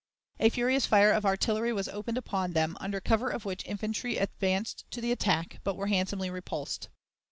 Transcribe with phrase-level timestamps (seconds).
[0.39, 4.83] A furious fire of artillery was opened upon them, under cover of which infantry advanced
[4.89, 6.89] to the attack, but were handsomely repulsed.